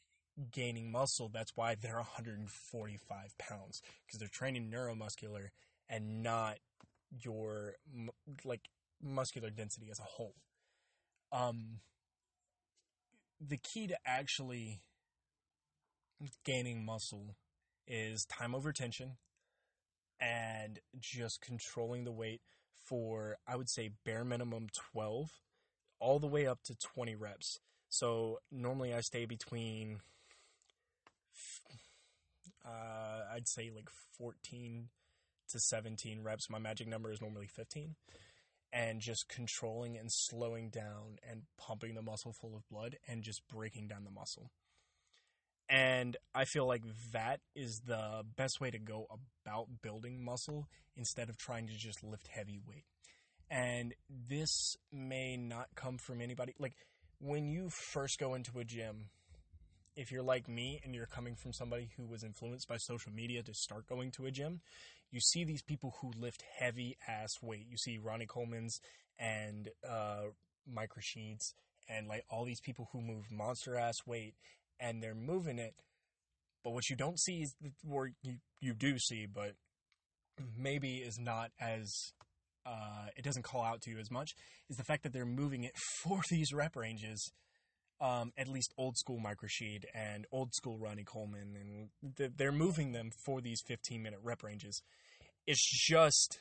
gaining 0.50 0.90
muscle, 0.90 1.30
that's 1.32 1.56
why 1.56 1.74
they're 1.74 1.94
145 1.94 3.38
pounds 3.38 3.80
because 4.06 4.18
they're 4.18 4.28
training 4.28 4.70
neuromuscular 4.70 5.48
and 5.88 6.22
not 6.22 6.58
your 7.22 7.74
like 8.44 8.68
muscular 9.02 9.50
density 9.50 9.88
as 9.90 9.98
a 9.98 10.02
whole. 10.02 10.34
Um, 11.32 11.80
the 13.40 13.56
key 13.56 13.86
to 13.86 13.96
actually 14.06 14.80
gaining 16.44 16.84
muscle 16.84 17.36
is 17.86 18.24
time 18.24 18.54
over 18.54 18.72
tension 18.72 19.16
and 20.20 20.78
just 20.98 21.40
controlling 21.40 22.04
the 22.04 22.12
weight 22.12 22.40
for 22.84 23.36
I 23.46 23.56
would 23.56 23.68
say 23.68 23.90
bare 24.04 24.24
minimum 24.24 24.68
12 24.92 25.30
all 26.00 26.18
the 26.18 26.26
way 26.26 26.46
up 26.46 26.62
to 26.64 26.76
20 26.76 27.14
reps. 27.14 27.58
So 27.88 28.38
normally 28.50 28.92
I 28.94 29.00
stay 29.00 29.24
between 29.24 30.00
uh, 32.64 33.24
I'd 33.32 33.48
say 33.48 33.70
like 33.74 33.88
14 34.18 34.88
to 35.50 35.60
17 35.60 36.22
reps. 36.22 36.50
My 36.50 36.58
magic 36.58 36.88
number 36.88 37.12
is 37.12 37.20
normally 37.20 37.46
15. 37.46 37.96
And 38.72 39.00
just 39.00 39.28
controlling 39.28 39.96
and 39.96 40.10
slowing 40.10 40.68
down 40.68 41.18
and 41.28 41.42
pumping 41.58 41.94
the 41.94 42.02
muscle 42.02 42.32
full 42.32 42.56
of 42.56 42.68
blood 42.68 42.96
and 43.06 43.22
just 43.22 43.46
breaking 43.46 43.86
down 43.86 44.02
the 44.04 44.10
muscle. 44.10 44.50
And 45.68 46.16
I 46.34 46.44
feel 46.44 46.66
like 46.66 46.82
that 47.12 47.40
is 47.54 47.80
the 47.86 48.22
best 48.36 48.60
way 48.60 48.70
to 48.70 48.78
go 48.78 49.06
about 49.44 49.68
building 49.82 50.22
muscle 50.22 50.68
instead 50.96 51.28
of 51.28 51.38
trying 51.38 51.66
to 51.68 51.74
just 51.74 52.04
lift 52.04 52.28
heavy 52.28 52.60
weight. 52.68 52.84
And 53.50 53.94
this 54.28 54.76
may 54.92 55.36
not 55.36 55.68
come 55.74 55.98
from 55.98 56.20
anybody. 56.20 56.54
Like, 56.58 56.74
when 57.18 57.48
you 57.48 57.70
first 57.70 58.18
go 58.18 58.34
into 58.34 58.58
a 58.58 58.64
gym, 58.64 59.06
if 59.96 60.10
you're 60.10 60.22
like 60.22 60.48
me 60.48 60.80
and 60.84 60.94
you're 60.94 61.06
coming 61.06 61.36
from 61.36 61.52
somebody 61.52 61.88
who 61.96 62.04
was 62.04 62.24
influenced 62.24 62.68
by 62.68 62.76
social 62.76 63.12
media 63.12 63.42
to 63.42 63.54
start 63.54 63.86
going 63.86 64.10
to 64.12 64.26
a 64.26 64.30
gym, 64.30 64.60
you 65.10 65.20
see 65.20 65.44
these 65.44 65.62
people 65.62 65.94
who 66.00 66.10
lift 66.18 66.42
heavy 66.58 66.96
ass 67.06 67.30
weight. 67.40 67.66
You 67.70 67.76
see 67.76 67.98
Ronnie 67.98 68.26
Coleman's 68.26 68.80
and 69.18 69.68
uh, 69.88 70.22
Mike 70.66 70.90
Rashid's 70.96 71.54
and 71.88 72.08
like 72.08 72.24
all 72.30 72.44
these 72.44 72.60
people 72.60 72.88
who 72.92 73.00
move 73.00 73.30
monster 73.30 73.76
ass 73.76 73.98
weight 74.06 74.34
and 74.80 75.02
they're 75.02 75.14
moving 75.14 75.58
it. 75.58 75.74
But 76.62 76.72
what 76.72 76.88
you 76.88 76.96
don't 76.96 77.18
see 77.18 77.42
is, 77.42 77.54
or 77.88 78.10
you, 78.22 78.36
you 78.60 78.74
do 78.74 78.98
see, 78.98 79.26
but 79.26 79.52
maybe 80.56 80.96
is 80.96 81.18
not 81.18 81.50
as, 81.60 81.92
uh, 82.66 83.06
it 83.16 83.24
doesn't 83.24 83.42
call 83.42 83.62
out 83.62 83.82
to 83.82 83.90
you 83.90 83.98
as 83.98 84.10
much, 84.10 84.30
is 84.70 84.76
the 84.76 84.84
fact 84.84 85.02
that 85.02 85.12
they're 85.12 85.26
moving 85.26 85.64
it 85.64 85.74
for 86.02 86.20
these 86.30 86.52
rep 86.52 86.76
ranges. 86.76 87.32
Um, 88.00 88.32
at 88.36 88.48
least 88.48 88.74
old 88.76 88.98
school 88.98 89.20
Mike 89.20 89.40
Rashid 89.40 89.86
and 89.94 90.26
old 90.32 90.52
school 90.52 90.78
Ronnie 90.78 91.04
Coleman, 91.04 91.88
and 92.02 92.32
they're 92.36 92.52
moving 92.52 92.90
them 92.90 93.10
for 93.24 93.40
these 93.40 93.62
15 93.66 94.02
minute 94.02 94.18
rep 94.22 94.42
ranges. 94.42 94.82
It's 95.46 95.86
just 95.88 96.40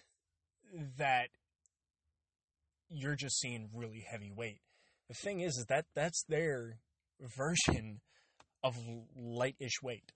that 0.98 1.28
you're 2.90 3.16
just 3.16 3.40
seeing 3.40 3.70
really 3.74 4.04
heavy 4.10 4.32
weight. 4.36 4.62
The 5.10 5.16
thing 5.16 5.42
is, 5.42 5.58
is 5.58 5.66
that 5.70 5.86
that's 5.96 6.24
their 6.28 6.80
version 7.38 8.02
of 8.64 8.78
lightish 9.16 9.82
weight 9.82 10.12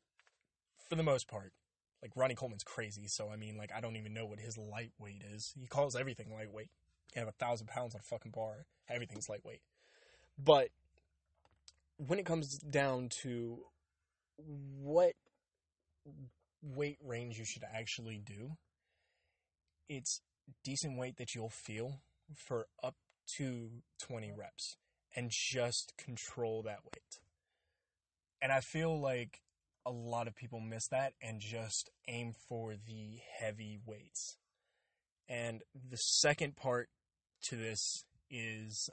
for 0.89 0.95
the 0.95 1.03
most 1.03 1.27
part. 1.27 1.53
Like 2.01 2.11
Ronnie 2.15 2.35
Coleman's 2.35 2.63
crazy, 2.63 3.07
so 3.07 3.29
I 3.29 3.37
mean, 3.37 3.57
like 3.57 3.71
I 3.75 3.81
don't 3.81 3.95
even 3.95 4.13
know 4.13 4.25
what 4.25 4.39
his 4.39 4.57
lightweight 4.57 5.23
is. 5.33 5.53
He 5.59 5.67
calls 5.67 5.95
everything 5.95 6.31
lightweight. 6.31 6.69
You 7.15 7.19
have 7.19 7.27
a 7.27 7.43
thousand 7.43 7.67
pounds 7.67 7.95
on 7.95 8.01
a 8.01 8.03
fucking 8.03 8.31
bar. 8.31 8.65
Everything's 8.89 9.27
lightweight. 9.29 9.61
But 10.37 10.69
when 11.97 12.19
it 12.19 12.25
comes 12.25 12.59
down 12.59 13.09
to 13.23 13.59
what 14.81 15.13
weight 16.61 16.99
range 17.03 17.39
you 17.39 17.45
should 17.45 17.63
actually 17.63 18.21
do, 18.23 18.51
it's 19.89 20.21
decent 20.63 20.97
weight 20.97 21.17
that 21.17 21.33
you'll 21.33 21.49
feel 21.49 22.01
for 22.35 22.67
up 22.83 22.95
to 23.37 23.69
20 24.01 24.31
reps 24.37 24.77
and 25.15 25.31
just 25.31 25.93
control 25.97 26.61
that 26.63 26.79
weight. 26.83 27.19
And 28.41 28.51
I 28.51 28.59
feel 28.59 28.99
like 28.99 29.41
a 29.85 29.91
lot 29.91 30.27
of 30.27 30.35
people 30.35 30.59
miss 30.59 30.87
that 30.89 31.13
and 31.21 31.39
just 31.39 31.89
aim 32.07 32.33
for 32.47 32.75
the 32.75 33.19
heavy 33.39 33.79
weights. 33.85 34.37
And 35.29 35.61
the 35.73 35.97
second 35.97 36.55
part 36.55 36.89
to 37.43 37.55
this 37.55 38.03
is 38.29 38.89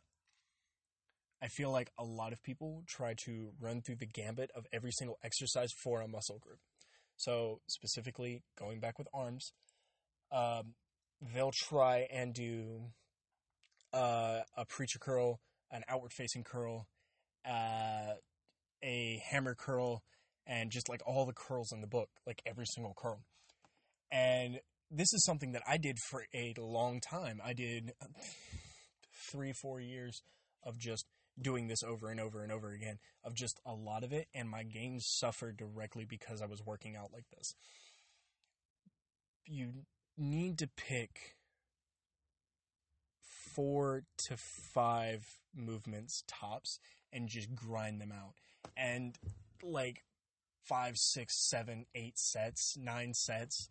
I 1.42 1.48
feel 1.48 1.70
like 1.70 1.90
a 1.98 2.04
lot 2.04 2.32
of 2.32 2.42
people 2.42 2.84
try 2.86 3.14
to 3.24 3.50
run 3.60 3.82
through 3.82 3.96
the 3.96 4.06
gambit 4.06 4.50
of 4.54 4.66
every 4.72 4.92
single 4.92 5.18
exercise 5.22 5.72
for 5.72 6.00
a 6.00 6.08
muscle 6.08 6.38
group. 6.38 6.60
So, 7.16 7.60
specifically, 7.66 8.42
going 8.58 8.80
back 8.80 8.98
with 8.98 9.08
arms, 9.12 9.52
um, 10.32 10.74
they'll 11.34 11.52
try 11.52 12.08
and 12.10 12.32
do 12.32 12.84
uh, 13.92 14.40
a 14.56 14.64
preacher 14.64 14.98
curl, 14.98 15.40
an 15.70 15.82
outward 15.86 16.12
facing 16.12 16.44
curl, 16.44 16.88
uh, 17.46 18.14
a 18.84 19.22
hammer 19.30 19.54
curl 19.54 20.02
and 20.46 20.70
just 20.70 20.88
like 20.88 21.00
all 21.06 21.24
the 21.24 21.32
curls 21.32 21.72
in 21.72 21.80
the 21.80 21.86
book, 21.86 22.10
like 22.26 22.42
every 22.46 22.66
single 22.66 22.94
curl. 22.96 23.24
And 24.12 24.60
this 24.90 25.12
is 25.12 25.24
something 25.24 25.52
that 25.52 25.62
I 25.66 25.78
did 25.78 25.98
for 26.10 26.24
a 26.34 26.54
long 26.58 27.00
time. 27.00 27.40
I 27.44 27.54
did 27.54 27.92
three, 29.30 29.52
four 29.52 29.80
years 29.80 30.22
of 30.62 30.78
just 30.78 31.06
doing 31.40 31.66
this 31.66 31.82
over 31.82 32.10
and 32.10 32.20
over 32.20 32.42
and 32.42 32.52
over 32.52 32.70
again, 32.72 32.98
of 33.24 33.34
just 33.34 33.58
a 33.66 33.72
lot 33.72 34.04
of 34.04 34.12
it, 34.12 34.28
and 34.34 34.48
my 34.48 34.62
gains 34.62 35.04
suffered 35.18 35.56
directly 35.56 36.04
because 36.08 36.40
I 36.40 36.46
was 36.46 36.62
working 36.64 36.94
out 36.94 37.12
like 37.12 37.28
this. 37.36 37.54
You 39.46 39.86
need 40.16 40.58
to 40.58 40.68
pick 40.76 41.36
four 43.54 44.04
to 44.26 44.36
five 44.72 45.24
movements 45.54 46.22
tops 46.28 46.78
and 47.14 47.28
just 47.28 47.54
grind 47.54 48.00
them 48.00 48.12
out. 48.12 48.34
And 48.76 49.16
like 49.62 50.04
five, 50.64 50.98
six, 50.98 51.48
seven, 51.48 51.86
eight 51.94 52.18
sets, 52.18 52.76
nine 52.76 53.14
sets 53.14 53.70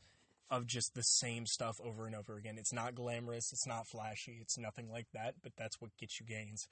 of 0.49 0.65
just 0.65 0.93
the 0.93 1.03
same 1.03 1.45
stuff 1.45 1.79
over 1.83 2.05
and 2.05 2.15
over 2.15 2.37
again. 2.37 2.55
It's 2.57 2.73
not 2.73 2.95
glamorous, 2.95 3.51
it's 3.51 3.67
not 3.67 3.87
flashy, 3.87 4.37
it's 4.41 4.57
nothing 4.57 4.89
like 4.91 5.07
that, 5.13 5.35
but 5.43 5.51
that's 5.57 5.81
what 5.81 5.95
gets 5.97 6.19
you 6.19 6.25
gains. 6.25 6.67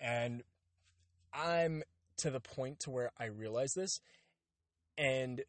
And 0.00 0.42
I'm 1.32 1.82
to 2.18 2.30
the 2.30 2.40
point 2.40 2.80
to 2.80 2.90
where 2.90 3.10
I 3.18 3.26
realize 3.26 3.74
this 3.74 4.00
and 4.96 5.42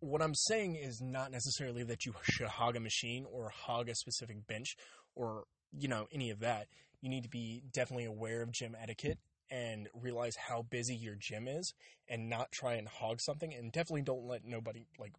what 0.00 0.22
I'm 0.22 0.34
saying 0.34 0.76
is 0.76 1.00
not 1.02 1.30
necessarily 1.30 1.82
that 1.84 2.06
you 2.06 2.14
should 2.22 2.48
hog 2.48 2.76
a 2.76 2.80
machine 2.80 3.26
or 3.30 3.50
hog 3.50 3.88
a 3.88 3.94
specific 3.94 4.46
bench 4.46 4.76
or 5.14 5.44
you 5.78 5.88
know 5.88 6.06
any 6.10 6.30
of 6.30 6.40
that. 6.40 6.68
You 7.02 7.10
need 7.10 7.22
to 7.24 7.28
be 7.28 7.62
definitely 7.70 8.06
aware 8.06 8.42
of 8.42 8.50
gym 8.50 8.76
etiquette 8.80 9.18
and 9.50 9.88
realize 9.94 10.36
how 10.36 10.62
busy 10.62 10.94
your 10.94 11.16
gym 11.16 11.48
is 11.48 11.74
and 12.08 12.30
not 12.30 12.52
try 12.52 12.74
and 12.74 12.88
hog 12.88 13.20
something 13.20 13.52
and 13.52 13.72
definitely 13.72 14.02
don't 14.02 14.26
let 14.26 14.44
nobody 14.44 14.86
like 14.98 15.12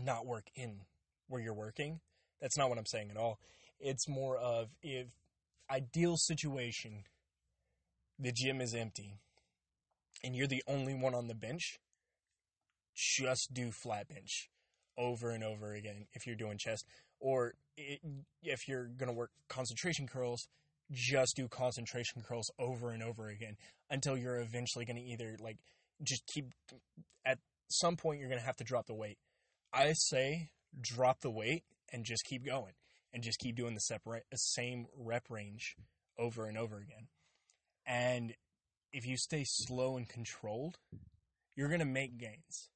not 0.00 0.26
work 0.26 0.44
in 0.54 0.80
where 1.28 1.40
you're 1.40 1.54
working. 1.54 2.00
That's 2.40 2.56
not 2.56 2.68
what 2.68 2.78
I'm 2.78 2.86
saying 2.86 3.10
at 3.10 3.16
all. 3.16 3.38
It's 3.80 4.08
more 4.08 4.36
of 4.36 4.68
if 4.82 5.08
ideal 5.70 6.16
situation 6.16 7.04
the 8.18 8.32
gym 8.32 8.60
is 8.60 8.74
empty 8.74 9.18
and 10.22 10.36
you're 10.36 10.46
the 10.46 10.62
only 10.68 10.94
one 10.94 11.14
on 11.14 11.26
the 11.26 11.34
bench, 11.34 11.78
just 12.94 13.52
do 13.52 13.72
flat 13.72 14.08
bench 14.08 14.48
over 14.96 15.30
and 15.30 15.42
over 15.42 15.74
again 15.74 16.06
if 16.12 16.26
you're 16.26 16.36
doing 16.36 16.56
chest 16.56 16.86
or 17.18 17.54
it, 17.76 18.00
if 18.42 18.68
you're 18.68 18.86
going 18.86 19.08
to 19.08 19.14
work 19.14 19.30
concentration 19.48 20.06
curls 20.06 20.46
just 20.94 21.36
do 21.36 21.48
concentration 21.48 22.22
curls 22.22 22.50
over 22.58 22.90
and 22.90 23.02
over 23.02 23.28
again 23.28 23.56
until 23.90 24.16
you're 24.16 24.40
eventually 24.40 24.84
going 24.84 24.96
to 24.96 25.02
either 25.02 25.36
like 25.40 25.58
just 26.02 26.26
keep 26.26 26.46
at 27.24 27.38
some 27.68 27.96
point 27.96 28.20
you're 28.20 28.28
going 28.28 28.40
to 28.40 28.46
have 28.46 28.56
to 28.56 28.64
drop 28.64 28.86
the 28.86 28.94
weight. 28.94 29.18
I 29.72 29.92
say 29.94 30.50
drop 30.80 31.20
the 31.20 31.30
weight 31.30 31.64
and 31.92 32.04
just 32.04 32.24
keep 32.24 32.44
going 32.44 32.74
and 33.12 33.22
just 33.22 33.38
keep 33.38 33.56
doing 33.56 33.74
the 33.74 33.80
separate 33.80 34.24
same 34.34 34.86
rep 34.96 35.30
range 35.30 35.76
over 36.18 36.46
and 36.46 36.58
over 36.58 36.78
again. 36.78 37.08
And 37.86 38.34
if 38.92 39.06
you 39.06 39.16
stay 39.16 39.44
slow 39.44 39.96
and 39.96 40.08
controlled 40.08 40.78
you're 41.56 41.68
going 41.68 41.80
to 41.80 41.86
make 41.86 42.18
gains. 42.18 42.68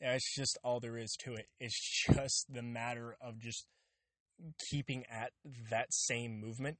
That's 0.00 0.34
just 0.34 0.58
all 0.64 0.80
there 0.80 0.96
is 0.96 1.14
to 1.24 1.34
it. 1.34 1.46
It's 1.58 2.06
just 2.06 2.46
the 2.52 2.62
matter 2.62 3.16
of 3.20 3.38
just 3.38 3.66
keeping 4.70 5.04
at 5.10 5.32
that 5.70 5.92
same 5.92 6.40
movement 6.40 6.78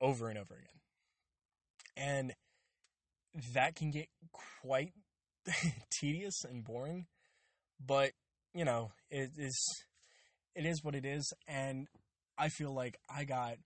over 0.00 0.28
and 0.28 0.38
over 0.38 0.54
again. 0.54 0.80
And 1.96 2.32
that 3.54 3.74
can 3.74 3.90
get 3.90 4.08
quite 4.62 4.92
tedious 5.90 6.44
and 6.44 6.64
boring, 6.64 7.06
but 7.84 8.12
you 8.54 8.64
know, 8.64 8.92
it 9.10 9.30
is 9.36 9.56
it 10.54 10.64
is 10.64 10.82
what 10.82 10.94
it 10.94 11.04
is 11.04 11.32
and 11.46 11.86
I 12.36 12.48
feel 12.48 12.72
like 12.72 12.96
I 13.14 13.24
got 13.24 13.56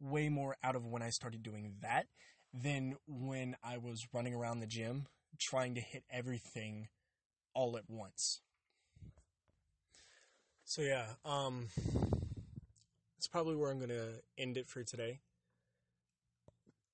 way 0.00 0.28
more 0.28 0.56
out 0.62 0.76
of 0.76 0.84
when 0.84 1.02
I 1.02 1.10
started 1.10 1.42
doing 1.42 1.74
that 1.82 2.06
than 2.52 2.96
when 3.06 3.56
I 3.64 3.78
was 3.78 4.06
running 4.12 4.34
around 4.34 4.60
the 4.60 4.66
gym 4.66 5.06
trying 5.40 5.74
to 5.74 5.80
hit 5.80 6.02
everything 6.10 6.88
all 7.54 7.76
at 7.76 7.84
once. 7.88 8.40
So 10.64 10.82
yeah, 10.82 11.06
um 11.24 11.68
that's 13.16 13.28
probably 13.30 13.56
where 13.56 13.70
I'm 13.70 13.78
going 13.78 13.90
to 13.90 14.20
end 14.36 14.56
it 14.56 14.68
for 14.68 14.82
today 14.82 15.20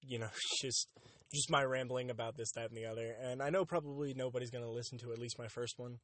you 0.06 0.18
know, 0.18 0.30
just 0.62 0.88
just 1.32 1.50
my 1.50 1.64
rambling 1.64 2.10
about 2.10 2.36
this, 2.36 2.52
that, 2.52 2.68
and 2.68 2.76
the 2.76 2.86
other. 2.86 3.14
And 3.22 3.42
I 3.42 3.50
know 3.50 3.64
probably 3.64 4.12
nobody's 4.14 4.50
going 4.50 4.64
to 4.64 4.70
listen 4.70 4.98
to 4.98 5.12
at 5.12 5.18
least 5.18 5.38
my 5.38 5.48
first 5.48 5.78
one. 5.78 5.98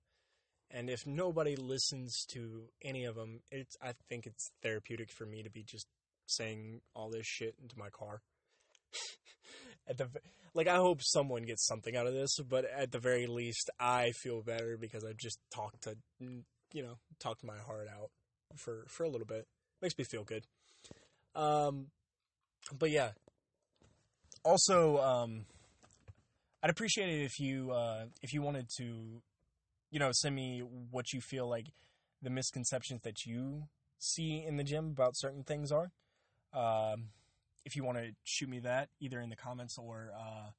And 0.71 0.90
if 0.90 1.07
nobody 1.07 1.57
listens 1.57 2.25
to 2.33 2.64
any 2.83 3.05
of 3.05 3.14
them, 3.14 3.40
it's 3.50 3.76
I 3.82 3.93
think 4.08 4.26
it's 4.26 4.50
therapeutic 4.63 5.11
for 5.11 5.26
me 5.26 5.43
to 5.43 5.50
be 5.50 5.65
just 5.67 5.87
saying 6.26 6.80
all 6.95 7.11
this 7.11 7.26
shit 7.26 7.54
into 7.63 7.78
my 7.78 7.89
car. 7.89 8.21
at 9.89 9.99
the 9.99 10.08
like, 10.54 10.69
I 10.69 10.76
hope 10.76 11.00
someone 11.02 11.43
gets 11.43 11.67
something 11.67 11.97
out 11.97 12.06
of 12.06 12.15
this, 12.15 12.37
but 12.49 12.65
at 12.65 12.91
the 12.91 12.99
very 12.99 13.26
least, 13.26 13.71
I 13.78 14.11
feel 14.23 14.43
better 14.43 14.76
because 14.78 15.04
I've 15.04 15.19
just 15.19 15.39
talked 15.54 15.82
to 15.84 15.97
you 16.21 16.82
know 16.82 16.99
talked 17.19 17.45
my 17.45 17.58
heart 17.58 17.87
out 17.89 18.11
for 18.56 18.84
for 18.89 19.04
a 19.04 19.08
little 19.08 19.26
bit. 19.26 19.47
Makes 19.80 19.97
me 19.99 20.04
feel 20.04 20.25
good. 20.25 20.45
Um, 21.34 21.87
but 22.76 22.91
yeah, 22.91 23.11
also, 24.44 24.98
um, 24.98 25.46
I'd 26.62 26.70
appreciate 26.70 27.08
it 27.08 27.24
if 27.24 27.38
you 27.38 27.70
uh, 27.70 28.06
if 28.22 28.32
you 28.32 28.42
wanted 28.42 28.68
to, 28.78 29.22
you 29.90 29.98
know, 29.98 30.10
send 30.12 30.34
me 30.34 30.62
what 30.90 31.12
you 31.12 31.20
feel 31.20 31.48
like 31.48 31.66
the 32.22 32.30
misconceptions 32.30 33.02
that 33.02 33.24
you 33.24 33.64
see 33.98 34.44
in 34.46 34.56
the 34.56 34.64
gym 34.64 34.86
about 34.86 35.16
certain 35.16 35.44
things 35.44 35.70
are. 35.72 35.90
Um, 36.52 37.10
if 37.64 37.76
you 37.76 37.84
want 37.84 37.98
to 37.98 38.12
shoot 38.24 38.48
me 38.48 38.60
that 38.60 38.88
either 39.00 39.20
in 39.20 39.28
the 39.28 39.36
comments 39.36 39.76
or 39.78 40.12
uh, 40.18 40.50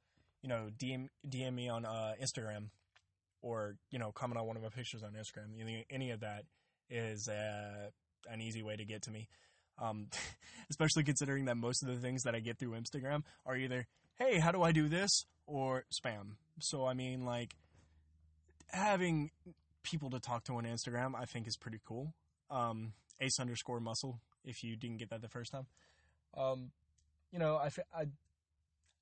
you 0.42 0.50
know 0.50 0.70
DM 0.78 1.08
DM 1.28 1.54
me 1.54 1.70
on 1.70 1.86
uh, 1.86 2.14
Instagram 2.22 2.70
or 3.42 3.76
you 3.92 4.00
know 4.00 4.12
comment 4.12 4.40
on 4.40 4.46
one 4.46 4.56
of 4.56 4.64
my 4.64 4.70
pictures 4.70 5.04
on 5.04 5.14
Instagram. 5.14 5.60
Any, 5.60 5.86
any 5.90 6.12
of 6.12 6.20
that 6.22 6.44
is 6.90 7.28
uh, 7.28 7.90
an 8.30 8.42
easy 8.42 8.64
way 8.64 8.76
to 8.76 8.86
get 8.86 9.02
to 9.04 9.12
me. 9.12 9.28
Um, 9.82 10.08
especially 10.70 11.04
considering 11.04 11.46
that 11.46 11.58
most 11.58 11.82
of 11.82 11.90
the 11.90 11.96
things 11.96 12.24
that 12.24 12.36
I 12.36 12.40
get 12.40 12.60
through 12.60 12.72
Instagram 12.72 13.24
are 13.46 13.56
either, 13.56 13.88
hey, 14.18 14.40
how 14.40 14.52
do 14.52 14.62
I 14.62 14.72
do 14.72 14.88
this? 14.88 15.10
or 15.50 15.84
spam. 15.92 16.36
So, 16.60 16.86
I 16.86 16.94
mean, 16.94 17.26
like, 17.26 17.56
having 18.68 19.32
people 19.84 20.10
to 20.12 20.20
talk 20.20 20.46
to 20.46 20.54
on 20.54 20.66
Instagram, 20.66 21.14
I 21.16 21.26
think 21.26 21.48
is 21.48 21.58
pretty 21.58 21.80
cool. 21.86 22.14
Um, 22.52 22.94
ace 23.20 23.40
underscore 23.40 23.80
muscle, 23.80 24.22
if 24.46 24.64
you 24.64 24.76
didn't 24.76 24.98
get 24.98 25.10
that 25.10 25.22
the 25.22 25.30
first 25.30 25.52
time. 25.52 25.66
Um, 26.38 26.72
you 27.32 27.40
know, 27.40 27.56
I, 27.56 27.70
I, 27.94 28.06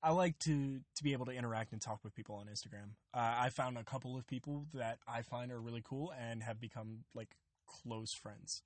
I 0.02 0.10
like 0.12 0.38
to, 0.40 0.80
to 0.96 1.04
be 1.04 1.12
able 1.12 1.26
to 1.26 1.32
interact 1.32 1.72
and 1.72 1.80
talk 1.80 2.00
with 2.02 2.14
people 2.14 2.36
on 2.36 2.46
Instagram. 2.46 2.90
Uh, 3.12 3.36
I 3.40 3.50
found 3.50 3.76
a 3.76 3.84
couple 3.84 4.16
of 4.16 4.26
people 4.26 4.66
that 4.74 4.98
I 5.06 5.22
find 5.22 5.52
are 5.52 5.60
really 5.60 5.82
cool 5.84 6.12
and 6.18 6.42
have 6.42 6.60
become 6.60 7.04
like 7.14 7.36
close 7.66 8.12
friends 8.14 8.62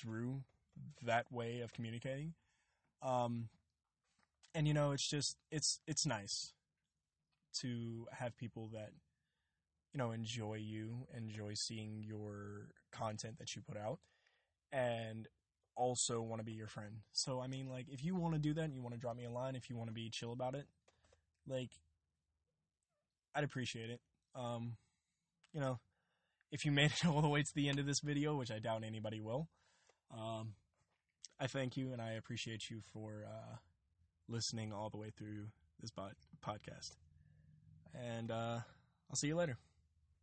through 0.00 0.42
that 1.02 1.26
way 1.30 1.60
of 1.60 1.72
communicating. 1.72 2.34
Um, 3.02 3.48
and 4.54 4.66
you 4.66 4.74
know, 4.74 4.92
it's 4.92 5.08
just 5.08 5.36
it's 5.50 5.80
it's 5.86 6.06
nice 6.06 6.52
to 7.60 8.06
have 8.12 8.36
people 8.36 8.70
that 8.72 8.90
you 9.92 9.98
know 9.98 10.12
enjoy 10.12 10.54
you, 10.54 11.06
enjoy 11.16 11.54
seeing 11.54 12.02
your 12.02 12.68
content 12.92 13.38
that 13.38 13.54
you 13.54 13.62
put 13.62 13.76
out, 13.76 13.98
and 14.72 15.28
also 15.76 16.22
want 16.22 16.40
to 16.40 16.44
be 16.44 16.52
your 16.52 16.66
friend. 16.66 17.00
So 17.12 17.40
I 17.40 17.46
mean, 17.46 17.68
like, 17.68 17.86
if 17.90 18.02
you 18.02 18.14
want 18.14 18.34
to 18.34 18.40
do 18.40 18.54
that, 18.54 18.64
and 18.64 18.74
you 18.74 18.82
want 18.82 18.94
to 18.94 19.00
drop 19.00 19.16
me 19.16 19.24
a 19.24 19.30
line, 19.30 19.56
if 19.56 19.68
you 19.68 19.76
want 19.76 19.88
to 19.88 19.94
be 19.94 20.10
chill 20.10 20.32
about 20.32 20.54
it, 20.54 20.66
like, 21.46 21.70
I'd 23.34 23.44
appreciate 23.44 23.90
it. 23.90 24.00
Um, 24.34 24.76
you 25.52 25.60
know, 25.60 25.78
if 26.50 26.64
you 26.64 26.72
made 26.72 26.92
it 26.92 27.06
all 27.08 27.22
the 27.22 27.28
way 27.28 27.42
to 27.42 27.54
the 27.54 27.68
end 27.68 27.78
of 27.78 27.86
this 27.86 28.00
video, 28.00 28.36
which 28.36 28.50
I 28.50 28.58
doubt 28.58 28.84
anybody 28.84 29.20
will, 29.20 29.48
um, 30.10 30.54
I 31.40 31.46
thank 31.46 31.76
you 31.76 31.92
and 31.92 32.00
I 32.00 32.12
appreciate 32.12 32.70
you 32.70 32.80
for 32.92 33.24
uh, 33.26 33.56
listening 34.28 34.72
all 34.72 34.90
the 34.90 34.96
way 34.98 35.10
through 35.16 35.46
this 35.80 35.90
pod- 35.90 36.14
podcast. 36.44 36.92
And 37.94 38.30
uh, 38.30 38.60
I'll 39.10 39.16
see 39.16 39.28
you 39.28 39.36
later. 39.36 39.58